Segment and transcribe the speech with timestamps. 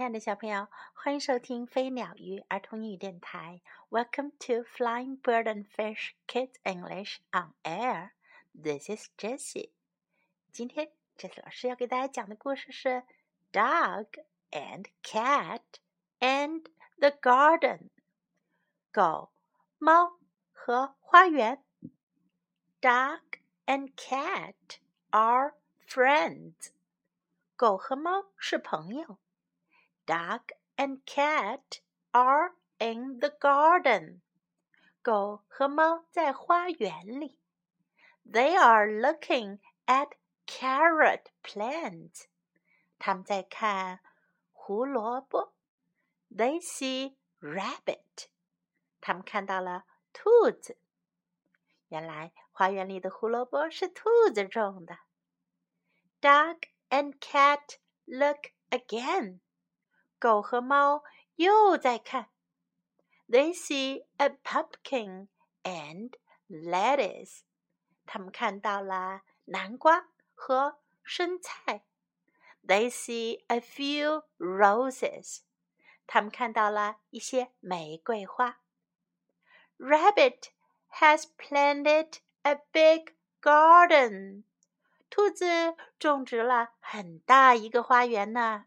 [0.00, 3.60] 亲爱的小朋友，欢迎收听飞鸟鱼儿童英语电台。
[3.90, 8.12] Welcome to Flying Bird and Fish Kids English on Air.
[8.54, 9.72] This is Jessie.
[10.52, 12.88] 今天 Jessie 老师要给大家讲的故事是
[13.52, 14.06] 《Dog
[14.52, 15.60] and Cat
[16.20, 16.62] and
[16.96, 17.78] the Garden》。
[18.90, 19.30] 狗、
[19.76, 20.16] 猫
[20.50, 21.62] 和花园。
[22.80, 23.20] Dog
[23.66, 24.78] and cat
[25.10, 25.52] are
[25.86, 26.70] friends.
[27.54, 29.18] 狗和猫是朋友。
[30.09, 31.79] Dog and cat
[32.11, 34.21] are in the garden.
[35.01, 37.37] 狗和猫在花园里。
[38.25, 40.13] They are looking at
[40.47, 42.25] carrot plants.
[42.97, 43.99] 他们在看
[44.51, 45.53] 胡萝卜。
[46.35, 48.29] They see rabbit.
[48.99, 50.77] 他们看到了兔子。
[51.89, 54.97] 原来花园里的胡萝卜是兔子种的。
[56.21, 56.57] Dog
[56.89, 59.39] and cat look again.
[60.19, 61.03] 狗和猫
[61.35, 62.29] 又在看。
[63.27, 65.27] They see a pumpkin
[65.63, 66.13] and
[66.47, 67.41] lettuce.
[68.05, 71.85] 他们看到了南瓜和生菜。
[72.65, 75.41] They see a few roses.
[76.07, 78.59] 他们看到了一些玫瑰花。
[79.77, 80.51] Rabbit
[80.99, 84.43] has planted a big garden.
[85.09, 88.65] 兔子种植了很大一个花园呢。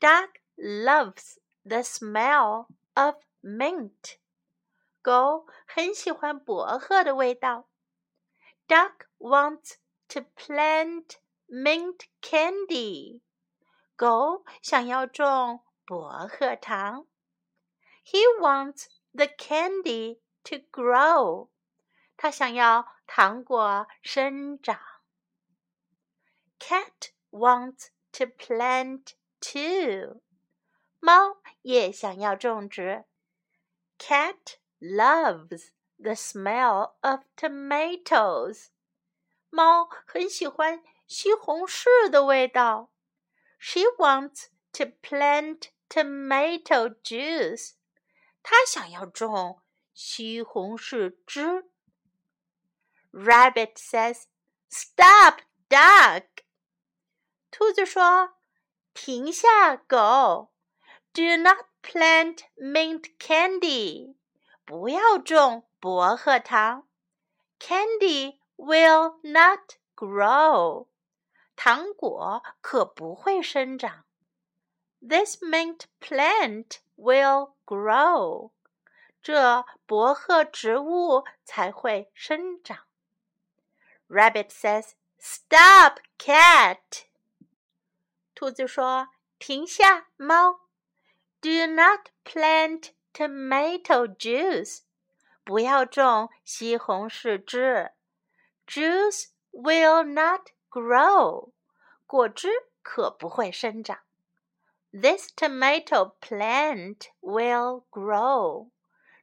[0.00, 4.16] Dog loves the smell of mint.
[5.02, 7.68] 狗很喜欢薄荷的味道。
[8.66, 9.74] Dog wants
[10.08, 13.20] to plant mint candy.
[13.94, 17.06] 狗想要种薄荷糖。
[18.02, 21.50] He wants the candy to grow.
[22.16, 24.80] 他想要糖果生长。
[26.58, 30.20] Cat wants to plant too.
[31.00, 33.04] 猫也想要种植。
[33.98, 38.68] Cat loves the smell of tomatoes.
[39.50, 42.90] 猫很喜欢西红柿的味道。
[43.58, 47.72] She wants to plant tomato juice.
[48.42, 49.62] 她想要种
[49.92, 51.70] 西红柿汁。
[53.12, 54.24] Rabbit says,
[54.70, 56.24] "Stop, dog."
[57.50, 58.39] 兔子说。
[58.93, 60.51] 停下，狗！
[61.13, 64.15] Do not plant mint candy，
[64.65, 66.87] 不要种薄荷糖。
[67.59, 70.87] Candy will not grow，
[71.55, 74.05] 糖果可不会生长。
[74.99, 78.51] This mint plant will grow，
[79.21, 82.79] 这薄荷植物才会生长。
[84.09, 87.05] Rabbit says, "Stop, cat."
[88.39, 90.61] 兔子说：“停下，猫！
[91.41, 94.79] Do not plant tomato juice，
[95.43, 97.91] 不要种西红柿汁。
[98.67, 101.51] Juice will not grow，
[102.05, 102.49] 果汁
[102.81, 103.99] 可不会生长。
[104.91, 108.69] This tomato plant will grow，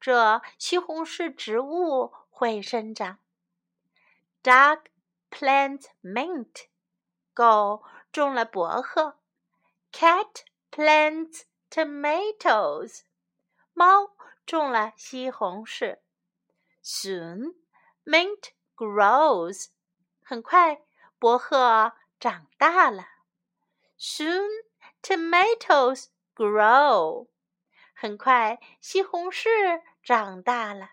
[0.00, 3.18] 这西红柿植物会生长。
[4.42, 4.82] Dog
[5.30, 6.66] plants mint，
[7.34, 9.18] 狗。” 种了薄荷，
[9.92, 13.02] Cat plants tomatoes，
[13.72, 15.98] 猫种了西红柿。
[16.82, 17.54] Soon
[18.04, 19.68] mint grows，
[20.22, 20.82] 很快
[21.18, 23.06] 薄荷长大了。
[23.98, 24.48] Soon
[25.02, 27.28] tomatoes grow，
[27.94, 30.90] 很快西红柿长大了。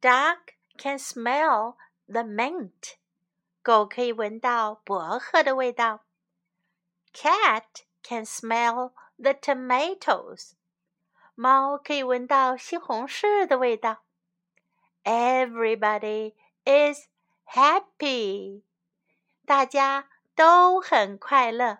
[0.00, 0.38] Dog
[0.78, 1.76] can smell
[2.06, 2.98] the mint。
[3.63, 6.05] 狗可以闻到薄荷的味道。
[7.13, 10.53] Cat can smell the tomatoes。
[11.35, 14.03] 猫可以闻到西红柿的味道。
[15.03, 16.33] Everybody
[16.65, 17.07] is
[17.45, 18.63] happy。
[19.45, 21.79] 大家都很快乐。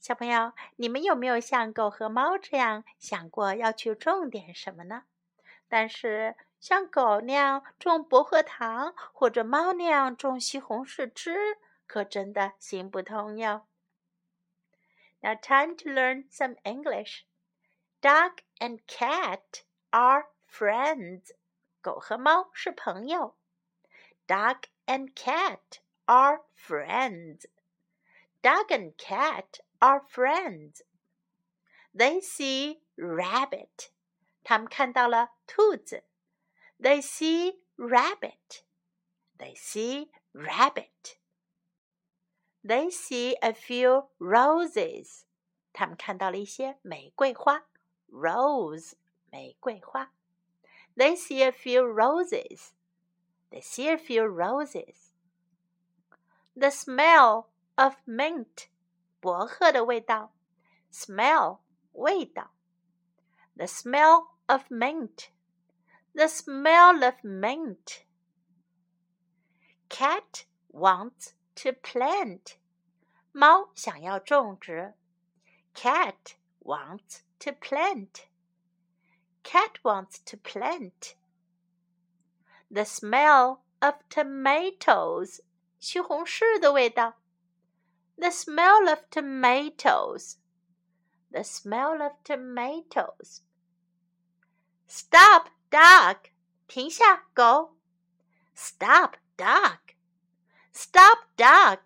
[0.00, 5.04] 小朋友，你们有没有像狗和猫这样想过要去种点什么呢？
[5.68, 6.36] 但是。
[6.62, 13.66] 像狗那样种薄荷糖，或者猫那样种西红柿汁，可真的行不通哟。
[15.22, 17.24] Now time to learn some English.
[18.00, 21.32] Dog and cat are friends.
[21.80, 23.36] 狗和猫是朋友。
[24.28, 27.46] Dog and cat are friends.
[28.40, 30.82] Dog and cat are friends.
[31.92, 33.88] They see rabbit.
[34.44, 36.04] 他们看到了兔子。
[36.81, 38.63] they see rabbit.
[39.37, 41.17] They see rabbit.
[42.63, 45.25] They see a few roses.
[45.73, 47.67] 他们看到了一些玫瑰花，
[48.09, 48.93] rose
[49.31, 50.11] 玫瑰花。
[50.95, 52.71] They see a few roses.
[53.51, 55.13] They see a few roses.
[56.55, 58.69] The smell of mint
[59.21, 60.33] 薄荷的味道，
[60.91, 61.59] smell
[61.93, 62.51] 味道。
[63.55, 65.29] The smell of mint.
[66.13, 68.05] The smell of mint.
[69.89, 72.57] Cat wants to plant.
[73.31, 74.95] 猫想要种植。
[75.73, 78.25] Cat wants to plant.
[79.43, 81.15] Cat wants to plant.
[82.69, 85.41] The smell of tomatoes.
[85.79, 87.17] 西红柿的味道。
[88.17, 90.37] The smell of tomatoes.
[91.31, 93.41] The smell of tomatoes.
[94.87, 96.17] Stop, dog.
[96.67, 97.77] 停下，狗。
[98.55, 99.79] Stop, dog.
[100.73, 101.79] Stop, dog.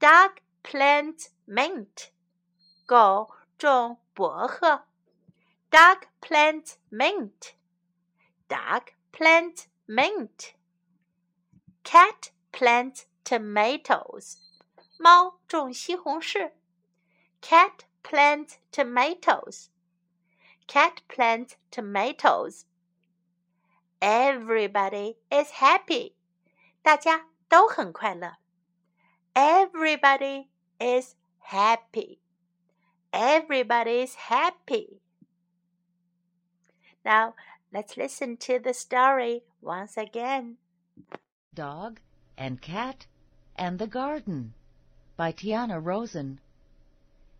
[0.00, 2.10] Dog plants mint.
[2.86, 4.86] 狗种薄荷。
[5.70, 7.54] Dog plants mint.
[8.48, 10.54] Dog plants mint.
[11.84, 14.38] Cat plants tomatoes.
[14.98, 16.52] 猫种西红柿。
[17.40, 19.68] Cat plants tomatoes.
[20.66, 22.66] Cat plants tomatoes.
[24.00, 26.14] Everybody is happy.
[26.82, 28.38] 大家都很快乐。
[29.34, 32.18] Everybody is happy.
[33.12, 35.00] Everybody is happy.
[37.04, 37.34] Now
[37.72, 40.56] let's listen to the story once again.
[41.54, 42.00] Dog
[42.36, 43.06] and Cat
[43.56, 44.54] and the Garden
[45.16, 46.40] by Tiana Rosen.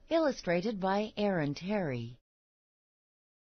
[0.09, 2.19] Illustrated by Aaron Terry.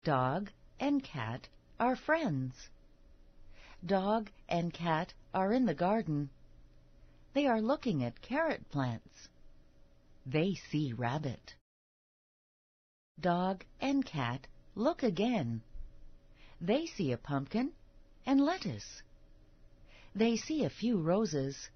[0.04, 0.52] Dog
[0.82, 1.48] and Cat
[1.80, 2.68] are friends.
[3.86, 6.30] Dog and Cat are in the garden.
[7.34, 9.30] They are looking at carrot plants.
[10.26, 11.56] They see Rabbit.
[13.18, 14.46] Dog and Cat
[14.76, 15.62] look again.
[16.60, 17.72] They see a pumpkin
[18.26, 19.04] and lettuce.
[20.14, 21.70] They see a few roses.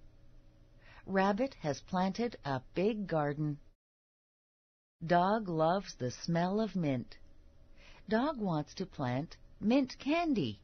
[1.05, 3.57] Rabbit has planted a big garden.
[5.05, 7.15] Dog loves the smell of mint.
[8.09, 10.61] Dog wants to plant mint candy.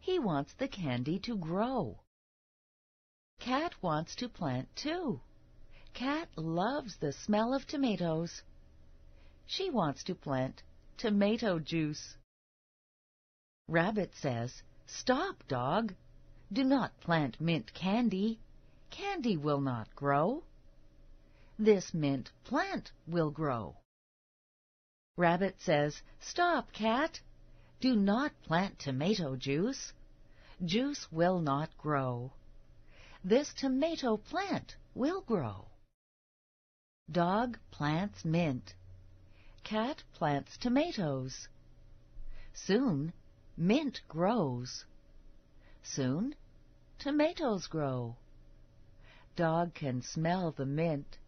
[0.00, 2.00] He wants the candy to grow.
[3.38, 5.20] Cat wants to plant too.
[5.92, 8.42] Cat loves the smell of tomatoes.
[9.46, 10.62] She wants to plant
[10.96, 12.16] tomato juice.
[13.68, 15.94] Rabbit says, Stop, dog.
[16.50, 18.38] Do not plant mint candy.
[18.90, 20.44] Candy will not grow.
[21.58, 23.76] This mint plant will grow.
[25.18, 27.20] Rabbit says, Stop, Cat.
[27.80, 29.92] Do not plant tomato juice.
[30.64, 32.32] Juice will not grow.
[33.22, 35.66] This tomato plant will grow.
[37.10, 38.74] Dog plants mint.
[39.64, 41.46] Cat plants tomatoes.
[42.54, 43.12] Soon,
[43.54, 44.86] mint grows.
[45.82, 46.34] Soon,
[46.98, 48.16] tomatoes grow.
[49.36, 51.18] Dog can smell the mint.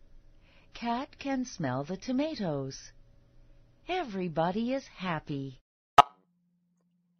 [0.72, 2.92] Cat can smell the tomatoes.
[3.87, 5.59] Everybody is happy.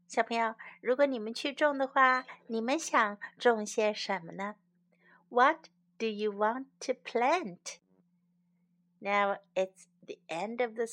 [0.07, 4.55] 小朋友，如果你们去种的话，你们想种些什么呢？
[5.29, 5.67] What
[5.97, 7.77] do you want to plant?
[8.99, 10.87] Now it's the end of the